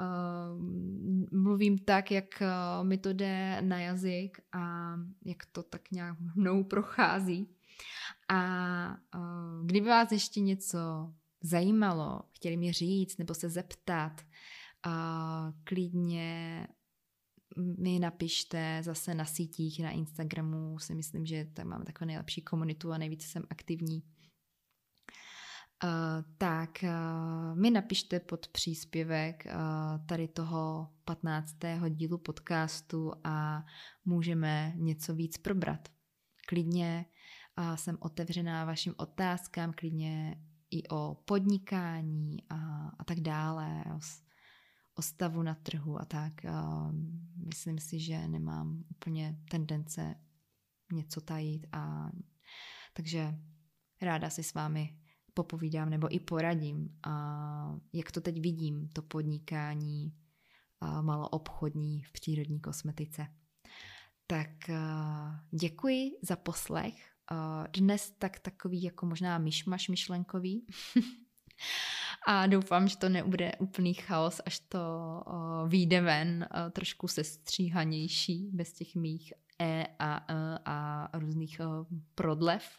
Uh, 0.00 0.62
mluvím 1.40 1.78
tak, 1.78 2.10
jak 2.10 2.42
uh, 2.42 2.86
mi 2.86 2.98
to 2.98 3.12
jde 3.12 3.62
na 3.62 3.80
jazyk 3.80 4.40
a 4.52 4.94
jak 5.24 5.46
to 5.52 5.62
tak 5.62 5.90
nějak 5.90 6.16
mnou 6.34 6.64
prochází. 6.64 7.48
A 8.28 8.96
uh, 9.14 9.66
kdyby 9.66 9.88
vás 9.88 10.12
ještě 10.12 10.40
něco 10.40 10.78
zajímalo, 11.42 12.20
chtěli 12.32 12.56
mi 12.56 12.72
říct 12.72 13.18
nebo 13.18 13.34
se 13.34 13.48
zeptat, 13.48 14.20
uh, 14.86 14.92
klidně 15.64 16.66
mi 17.56 17.98
napište 17.98 18.80
zase 18.82 19.14
na 19.14 19.24
sítích, 19.24 19.82
na 19.82 19.90
Instagramu, 19.90 20.78
si 20.78 20.94
myslím, 20.94 21.26
že 21.26 21.44
tam 21.44 21.66
mám 21.66 21.84
takovou 21.84 22.06
nejlepší 22.06 22.42
komunitu 22.42 22.92
a 22.92 22.98
nejvíce 22.98 23.28
jsem 23.28 23.42
aktivní. 23.50 24.02
Uh, 25.84 25.90
tak 26.38 26.70
uh, 26.82 27.58
mi 27.58 27.70
napište 27.70 28.20
pod 28.20 28.48
příspěvek 28.48 29.46
uh, 29.46 30.06
tady 30.06 30.28
toho 30.28 30.88
15. 31.04 31.56
dílu 31.88 32.18
podcastu 32.18 33.12
a 33.24 33.64
můžeme 34.04 34.72
něco 34.76 35.14
víc 35.14 35.38
probrat. 35.38 35.88
Klidně 36.48 37.06
uh, 37.58 37.74
jsem 37.74 37.98
otevřená 38.00 38.64
vašim 38.64 38.94
otázkám, 38.96 39.72
klidně 39.72 40.36
i 40.70 40.88
o 40.88 41.14
podnikání 41.24 42.36
a, 42.48 42.56
a 42.98 43.04
tak 43.04 43.20
dále, 43.20 43.84
o, 43.96 43.98
o 44.94 45.02
stavu 45.02 45.42
na 45.42 45.54
trhu 45.54 46.00
a 46.00 46.04
tak. 46.04 46.32
Myslím 47.46 47.78
si, 47.78 48.00
že 48.00 48.28
nemám 48.28 48.84
úplně 48.90 49.38
tendence 49.50 50.14
něco 50.92 51.20
tajit 51.20 51.66
a 51.72 52.10
takže 52.92 53.38
ráda 54.02 54.30
si 54.30 54.42
s 54.42 54.54
vámi 54.54 54.98
popovídám 55.34 55.90
nebo 55.90 56.14
i 56.14 56.20
poradím, 56.20 56.98
a 57.06 57.78
jak 57.92 58.12
to 58.12 58.20
teď 58.20 58.40
vidím, 58.40 58.88
to 58.88 59.02
podnikání 59.02 60.16
maloobchodní 61.00 62.02
v 62.02 62.12
přírodní 62.12 62.60
kosmetice. 62.60 63.26
Tak 64.26 64.50
děkuji 65.50 66.10
za 66.22 66.36
poslech. 66.36 66.94
Dnes 67.72 68.10
tak 68.18 68.38
takový 68.38 68.82
jako 68.82 69.06
možná 69.06 69.38
myšmaš 69.38 69.88
myšlenkový. 69.88 70.66
a 72.26 72.46
doufám, 72.46 72.88
že 72.88 72.96
to 72.96 73.08
nebude 73.08 73.52
úplný 73.58 73.94
chaos, 73.94 74.40
až 74.46 74.58
to 74.58 74.80
vyjde 75.66 76.00
ven 76.00 76.48
trošku 76.70 77.08
sestříhanější, 77.08 78.50
bez 78.52 78.72
těch 78.72 78.94
mých 78.94 79.32
E 79.62 79.86
a 79.98 80.24
E 80.28 80.58
a 80.64 81.08
různých 81.18 81.60
prodlev. 82.14 82.78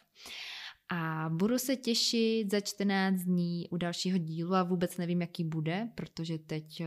A 0.88 1.28
budu 1.28 1.58
se 1.58 1.76
těšit 1.76 2.50
za 2.50 2.60
14 2.60 3.20
dní 3.20 3.68
u 3.70 3.76
dalšího 3.76 4.18
dílu 4.18 4.54
a 4.54 4.62
vůbec 4.62 4.96
nevím, 4.96 5.20
jaký 5.20 5.44
bude, 5.44 5.88
protože 5.94 6.38
teď 6.38 6.80
uh, 6.80 6.86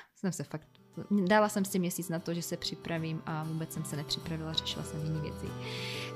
jsem 0.14 0.32
se 0.32 0.44
fakt 0.44 0.77
Dala 1.10 1.48
jsem 1.48 1.64
si 1.64 1.78
měsíc 1.78 2.08
na 2.08 2.18
to, 2.18 2.34
že 2.34 2.42
se 2.42 2.56
připravím 2.56 3.22
a 3.26 3.44
vůbec 3.44 3.72
jsem 3.72 3.84
se 3.84 3.96
nepřipravila, 3.96 4.52
řešila 4.52 4.84
jsem 4.84 5.04
jiné 5.04 5.20
věci. 5.20 5.46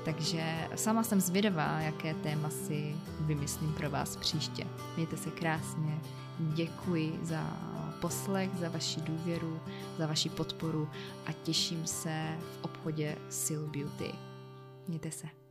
Takže 0.05 0.67
sama 0.75 1.03
jsem 1.03 1.21
zvědavá, 1.21 1.79
jaké 1.79 2.13
téma 2.13 2.49
si 2.49 2.95
vymyslím 3.19 3.73
pro 3.73 3.89
vás 3.89 4.15
příště. 4.15 4.67
Mějte 4.95 5.17
se 5.17 5.31
krásně, 5.31 5.99
děkuji 6.39 7.19
za 7.23 7.57
poslech, 8.01 8.49
za 8.59 8.69
vaši 8.69 9.01
důvěru, 9.01 9.59
za 9.97 10.07
vaši 10.07 10.29
podporu 10.29 10.89
a 11.25 11.31
těším 11.31 11.87
se 11.87 12.37
v 12.39 12.65
obchodě 12.65 13.17
Sil 13.43 13.61
Beauty. 13.67 14.11
Mějte 14.87 15.11
se. 15.11 15.42